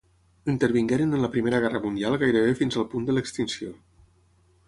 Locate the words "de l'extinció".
3.11-3.77